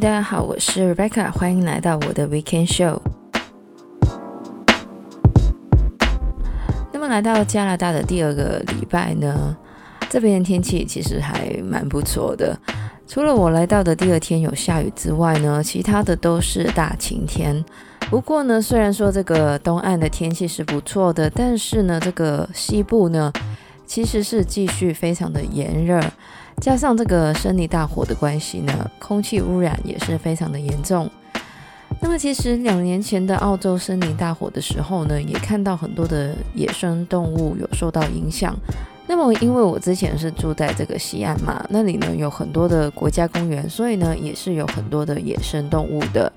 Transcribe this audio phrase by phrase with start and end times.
[0.00, 3.00] 大家好，我是 Rebecca，欢迎来到我的 Weekend Show。
[6.92, 9.56] 那么来到加拿大的第二个礼拜呢，
[10.08, 12.56] 这边的天气其实还蛮不错的。
[13.08, 17.64] 除了我来到的第二天有下雨之外呢，其他的都是大晴天。
[18.08, 23.32] 不过呢，虽然说这个东岸的天气是不错的，但是呢，这个西部呢，
[23.84, 26.00] 其实是继续非常的炎热，
[26.60, 31.08] 加上这个森林大火的关系呢，空气污染也是非常的严重。
[32.00, 38.54] 那么，其实两年前的澳洲森林大火的时候呢，也看到很多的野生动物有受到影响。
[39.06, 46.30] 那么，因为我之前是住在这个西岸嘛，那里呢有很多的国家公园，所以呢也是有很多的野生动物的。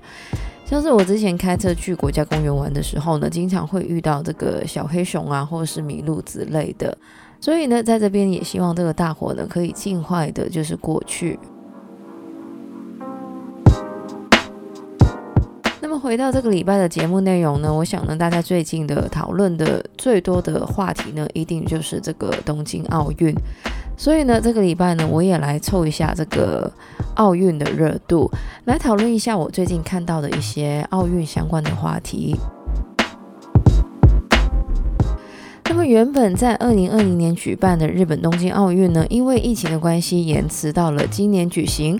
[0.64, 6.96] 像是我之前开车去国家公园玩的时候呢，经常会遇到这个小黑熊啊，或者是麋鹿之类的。
[7.42, 11.36] 所以呢，在这边也希望这个大火呢可以尽快的，就是过去。
[15.80, 23.34] 那么回到这个礼拜的节目内容呢，我想呢，大家最近的讨论的最多的话题呢，一定就是这个东京奥运。
[23.96, 26.72] 所以呢，这个礼拜呢，我也来凑一下这个
[27.16, 28.30] 奥运的热度，
[28.66, 32.36] 来讨论一下我最近看到的一些奥运相关的话题。
[35.84, 41.98] 原本在二零二零年举办的日本东京奥运呢，因为疫情的关系，延迟到了今年举行。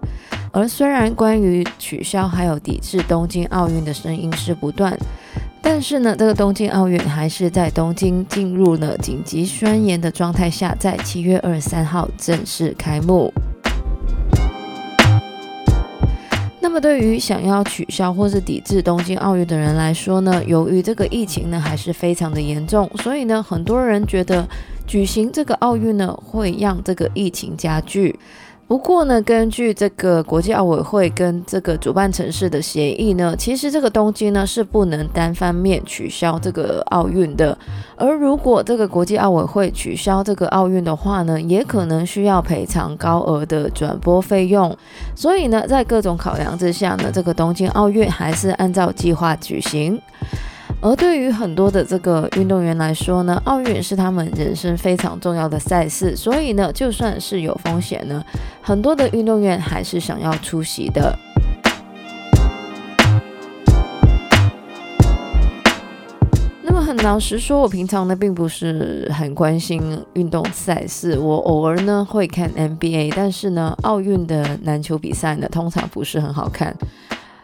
[0.53, 4.97] 而虽然关于取消还有抵制东京奥运的声音是不断。
[5.65, 13.33] 但是呢，这个东京奥运还是在东京进入了紧急宣言的状态下，在七月二十三号正式开幕。
[16.63, 24.49] 那么，对于想要取消或是抵制东京奥运的人来说呢，由于这个疫情呢还是非常的严重，所以呢，很多人觉得
[24.87, 28.17] 举行这个奥运呢会让这个疫情加剧。
[28.73, 37.55] 不过呢，根据这个国际奥委会跟这个主办城市的协议呢，其实这个东京呢是不能单方面取消这个奥运的。
[37.97, 44.75] 而如果这个国际奥委会取消这个奥运的话呢，也可能需要赔偿高额的转播费用。
[45.15, 50.01] 所以呢，在各种考量之下呢，这个东京奥运还是按照计划举行。
[50.85, 58.21] 而对于很多的这个运动员来说呢，奥运是他们人生非常重要的赛事，所以呢，就算是有风险呢，
[58.61, 61.17] 很多的运动员还是想要出席的。
[66.65, 69.81] 那么很老实说，我平常呢并不是很关心
[70.15, 76.77] 运动赛事，我偶尔呢会看 NBA，但是呢，奥运的篮球比赛呢通常不是很好看。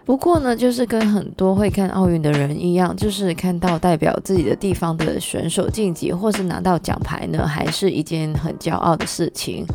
[0.08, 9.66] 不过呢，就是跟很多会看奥运的人一样，就是看到代表自己的地方的选手晋级或是拿到奖牌呢，还是一件很骄傲的事情。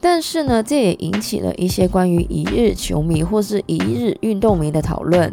[0.00, 5.32] 但是呢，这也引起了一些关于一日球迷或是一日运动迷的讨论。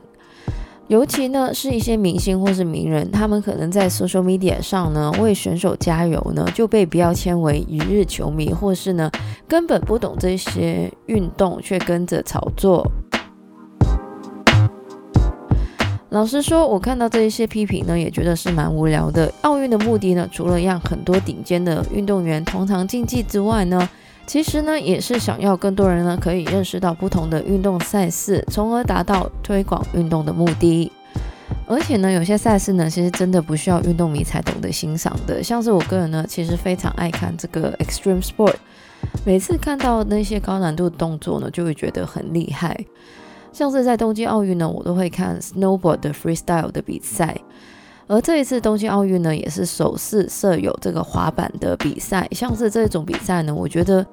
[0.88, 9.10] 尤其呢，是一些明星或是名人，他们可能在 social media 上呢为选手加油呢，就被标签为一日球迷，或是呢
[9.48, 12.86] 根本不懂这些运动却跟着炒作。
[16.12, 19.34] 老实说，我看到这一些批评呢，也觉得是蛮无聊的。
[19.44, 23.90] 奥运的目的呢，除了让很多顶尖的运动员同场竞技之外呢，
[24.28, 30.92] 其实呢，也是想要更多人呢可以认识到不同的运动赛事，从而达到推广运动的目的。
[31.66, 35.42] 而且呢，有些赛事呢，其实真的不需要运动迷才懂得欣赏的。
[35.42, 38.56] 像是我个人呢，其实非常爱看这个 extreme sport，
[39.26, 42.78] 每次看到那些高难度的动作呢，就会觉得很厉害。
[43.52, 47.38] 像是在东京奥运呢，我都会看 snowboard 的 freestyle 的比赛，
[48.08, 52.28] 而这一次东京奥运呢，也是首次设有这个滑板的比赛。
[52.32, 54.06] 像是这种比赛呢，我觉得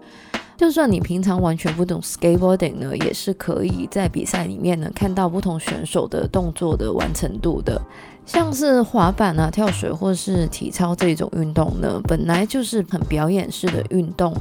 [0.56, 7.80] 就算你平常完全不懂 skateboarding 呢，也是可以在比赛里面呢看到不同选手的动作的完成度的。
[8.26, 14.34] 像是滑板啊、跳水或是体操这种运动呢，本来就是很表演式的运动，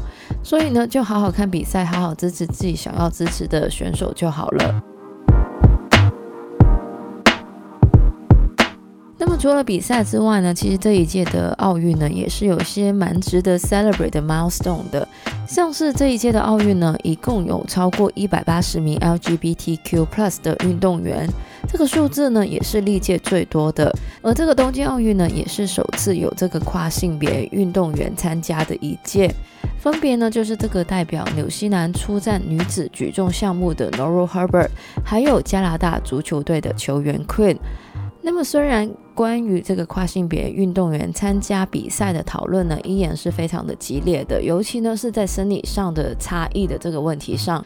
[0.44, 4.84] 所以呢，就好好看比赛，好好支持自己想要支持的选手就好了。
[9.20, 15.08] 那么除了比赛之外呢，其实这一届的奥运呢，也是有些蛮值得 celebrate 的 milestone 的。
[15.48, 21.28] 像是这一届的奥运呢，一共有超过一百八十名 LGBTQ+ 的运动员，
[21.68, 23.92] 这个数字呢也是历届最多的。
[24.22, 29.34] 而这个东京奥运呢，也是首次有这个跨性别运动员参加的一届，
[29.80, 34.70] 分别呢就是这个代表纽西兰出战女子举重项目的 Laurel Hubbard，
[35.04, 37.58] 还有加拿大足球队的球员 Quinn。
[38.22, 47.64] 那么，虽然关于这个跨性别运动员参加比赛的讨论呢，依然是非常的激烈的，尤其呢是在生理上的差异的这个问题上。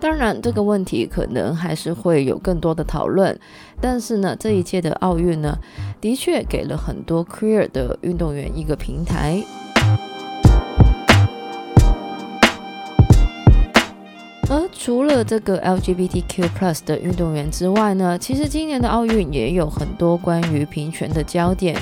[0.00, 3.38] 当然，这个问题可能还是会有更多的讨论。
[3.80, 5.56] 但是呢，这一届的奥运呢，
[6.00, 9.42] 的确给了很多 queer 的运动员一个平台。
[14.82, 21.76] 除了这个 LGBTQ+ 的运动员之外呢，其实今年的奥运也有很多关于平权的焦点，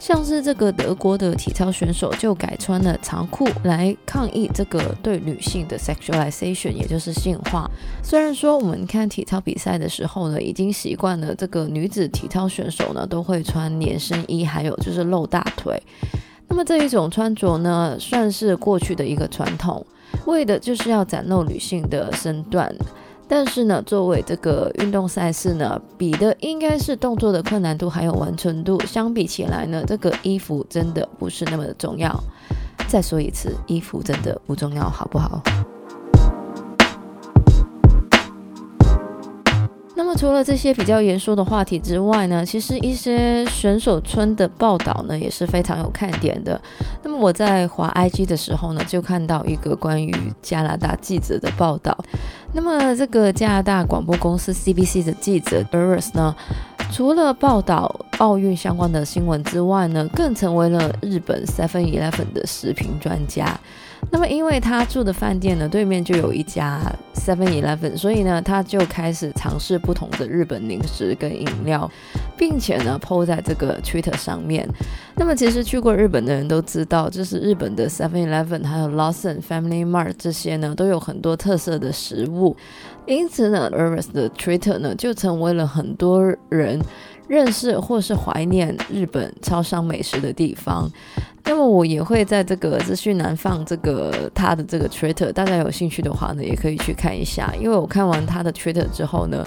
[0.00, 7.70] 像是这个德国的体操选手就改穿了长裤来抗议这个对女性的 sexualization，也就是性化。
[8.02, 15.80] 虽然说我们看体操比赛的时候呢，已经习惯了这个女子体操选手呢都会穿连身衣，还有就是露大腿。
[16.50, 19.84] 那么这一种穿着呢，算是过去的一个传统。
[20.26, 22.74] 为的就是要展露女性的身段，
[23.28, 28.78] 但是呢，作为这个运动赛事呢，比的应该是动作的困难度还有完成度。
[28.84, 32.12] 相比起来呢，这个衣服真的不是那么的重要。
[32.88, 35.40] 再说一次，衣服真的不重要，好不好？
[40.02, 46.58] 那么除了这些比较严肃的话题之外呢，其实一些选手村的报道呢也是非常有看点的。
[47.02, 50.10] 那么我在滑 IG 的时候呢，就看到一个关于
[50.40, 51.94] 加拿大记者的报道。
[52.54, 56.34] 那么这个加拿大广播公司 CBC 的记者 Burris 呢，
[56.90, 63.58] 除了报道奥运相关的新闻之外呢，更成为了日本 Seven Eleven 的食品专家。
[64.10, 66.80] 那么，因为他住的饭店呢，对面就有一家
[67.14, 71.90] Seven Eleven，所以呢，他就开始尝试不同的日本零食跟饮料，
[72.36, 74.68] 并且呢，po 在这个 Twitter 上面。
[75.16, 82.54] 那么，其实去过日本的人都知道，就是日本的 Seven Eleven 还有 Lawson Family Mart 这些呢，都有很多特色的食物。
[83.06, 86.80] 因此呢 e r i s 的 Twitter 呢，就成为了很多人
[87.30, 90.90] 认识或是怀念日本超商美食的地方。
[91.44, 97.54] 那么我也会在这个资讯栏放这个他的这个 Twitter，大家有兴趣的话呢，也可以去看一下。
[97.56, 99.44] 因为我看完他的 Twitter 之后呢，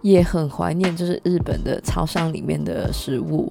[0.00, 3.48] 也很怀念就是日本的超商里面的食物。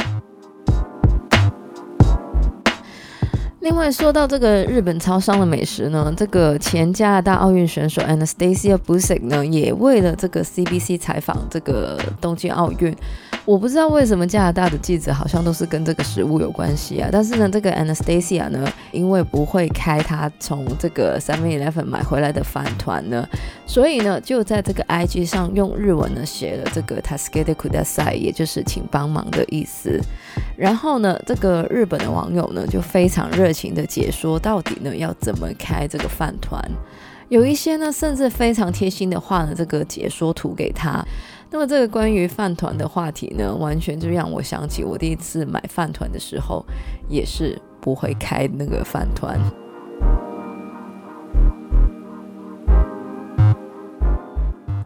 [3.60, 12.96] 另外说到这个日本超商的美食呢，这个前加拿大奥运选手 Anastasia Busik 呢，也为了这个 CBC 采访这个东京奥运。
[13.46, 23.28] 我不知道为什么加拿大的记者好像都是跟这个食物有关系啊，但是呢，这个 Anastasia 呢，因为不会开他从这个 Seven Eleven 买回来的饭团呢，
[23.66, 30.00] 所以呢，就在这个 IG 上用日文呢写了这个 Tasukete Kudasai，也就是请帮忙的意思。
[30.56, 36.64] 然后呢，这个日本的网友呢就非常热情的解说到底呢要怎么开这个饭团，
[37.28, 41.04] 有一些呢甚至非常贴心的画了这个解说图给他。
[41.54, 46.66] 那么这个关于饭团的话题呢，完全就让我想起我第一次买饭团的时候，
[47.08, 49.40] 也是不会开那个饭团。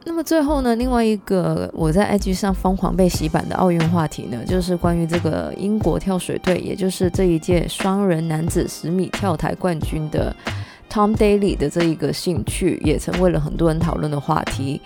[0.03, 10.35] 那么最后呢，另外一个我在 IG 上疯狂被洗版的奥运话题呢，就是关于这个英国跳水队，也就是这一届双人男子十米跳台冠军的
[10.91, 14.81] Tom Daly 的这一个兴趣，也成为了很多人讨论的话题。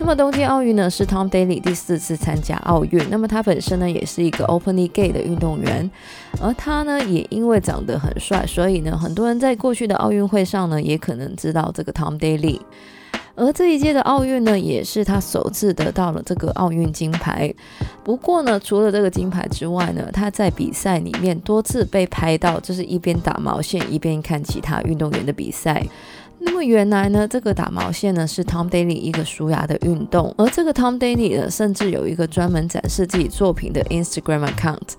[0.00, 3.04] 那么东京奥运呢，是 Tom Daley 第四次参加奥运。
[3.10, 5.88] 那么他本身呢，也是一个 openly gay 的运动员，
[6.40, 12.60] 而他呢，也因为长得很帅，所以呢，很多人在过去的奥运会上呢，也可能知道这个 Tom Daley。
[13.36, 17.52] 而这一届的奥运呢，也是他首次得到了这个奥运金牌。
[18.02, 25.86] 不过呢，除了这个金牌之外呢，他在比赛里面多次被拍到，就是一边打毛线一边看其他运动员的比赛。
[26.42, 34.94] 那么原来呢，这个打毛线呢是 Tom Daley 一个舒牙的运动，而这个 Tom Daley 呢，甚至有一个专门展示自己作品的 Instagram account，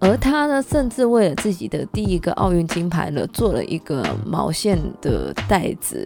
[0.00, 6.02] 而他呢，甚至为了自己的第一个奥运金牌呢，做了一个毛线的袋子，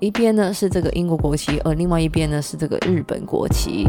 [0.00, 3.86] 一边呢是这个英国国旗，而另外一边呢是这个日本国旗。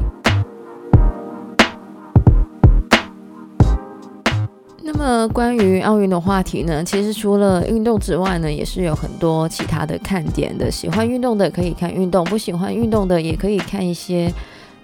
[4.92, 10.70] 那么关于奥运的话题呢，其实除了运动之外呢，也是有很多其他的看点的。
[10.72, 14.34] 喜欢运动的可以看运动，不喜欢运动的也可以看一些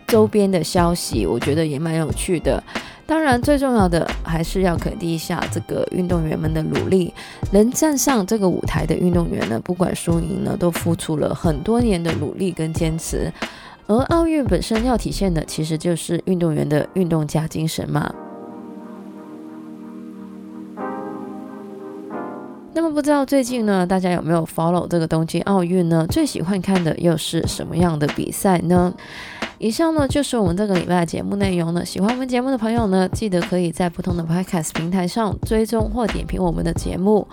[0.05, 2.63] 周边的消息，我觉得也蛮有趣的。
[3.07, 7.11] 当然，最重要的还是要肯定一下这个运动员们的努力。
[7.51, 13.33] 能站上这个舞台的运动员呢，不管输赢呢，都付出了很多年的努力跟坚持。
[13.87, 18.13] 而奥运本身要体现的，其实就是运动员的运动家精神嘛。
[22.95, 26.07] 不知道最近呢，大家有没有 follow 这个东京奥运呢？
[26.07, 28.93] 最喜欢看的又是什么样的比赛呢？
[29.57, 31.83] 以上呢就是我们这个礼拜的节目内容了。
[31.83, 37.27] 喜欢我们节目的朋友呢，记得可以在不同的 Podcast 平台上追踪或点评我们的节目。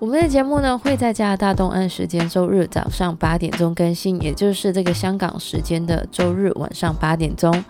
[0.00, 7.64] 我们的节目呢会在加拿大东岸时间周日早上八点钟更新，也就是这个香港时间的周日晚上八点钟。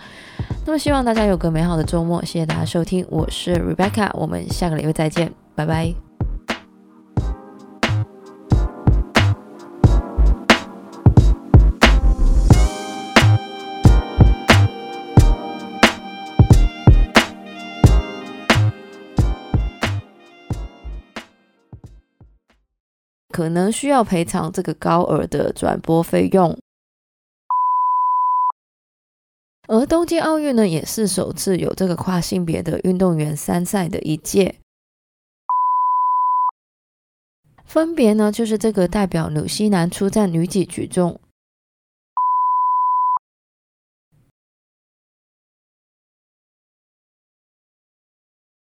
[0.65, 6.06] 那么希望大家有个美好的周末，谢谢大家收听，我是 Rebecca，我们下个礼拜再见，拜拜。
[23.37, 26.59] 可能需要赔偿这个高额的转播费用，
[29.69, 34.55] 而东京奥运呢，也是首次有这个跨性别的运动员参赛的一届，
[37.67, 41.21] 分别呢就是这个代表纽西兰出战女子举重